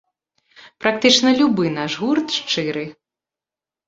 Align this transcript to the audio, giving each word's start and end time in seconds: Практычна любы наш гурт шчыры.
Практычна 0.85 1.33
любы 1.41 1.65
наш 1.79 1.97
гурт 2.05 2.27
шчыры. 2.39 2.87